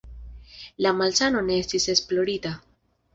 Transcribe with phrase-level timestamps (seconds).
[0.85, 2.55] La malsano ne estis esplorita.